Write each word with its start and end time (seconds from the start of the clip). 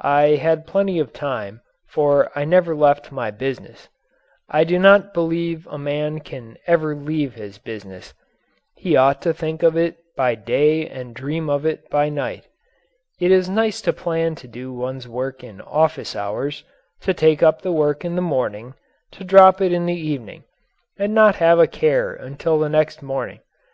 I 0.00 0.36
had 0.40 0.66
plenty 0.66 0.98
of 0.98 1.12
time, 1.12 1.60
for 1.90 2.30
I 2.34 2.46
never 2.46 2.74
left 2.74 3.12
my 3.12 3.30
business. 3.30 3.90
I 4.48 4.64
do 4.64 4.78
not 4.78 5.12
believe 5.12 5.66
a 5.66 5.76
man 5.76 6.20
can 6.20 6.56
ever 6.66 6.96
leave 6.96 7.34
his 7.34 7.58
business. 7.58 8.14
He 8.76 8.96
ought 8.96 9.20
to 9.20 9.34
think 9.34 9.62
of 9.62 9.76
it 9.76 9.98
by 10.16 10.36
day 10.36 10.88
and 10.88 11.14
dream 11.14 11.50
of 11.50 11.66
it 11.66 11.90
by 11.90 12.08
night. 12.08 12.46
It 13.20 13.30
is 13.30 13.50
nice 13.50 13.82
to 13.82 13.92
plan 13.92 14.36
to 14.36 14.48
do 14.48 14.72
one's 14.72 15.06
work 15.06 15.44
in 15.44 15.60
office 15.60 16.16
hours, 16.16 16.64
to 17.02 17.12
take 17.12 17.42
up 17.42 17.60
the 17.60 17.70
work 17.70 18.06
in 18.06 18.16
the 18.16 18.22
morning, 18.22 18.72
to 19.12 19.22
drop 19.22 19.60
it 19.60 19.70
in 19.70 19.84
the 19.84 19.92
evening 20.00 20.44
and 20.98 21.12
not 21.14 21.36
have 21.36 21.58
a 21.58 21.66
care 21.66 22.14
until 22.14 22.58
the 22.58 22.70
next 22.70 23.02
morning. 23.02 23.40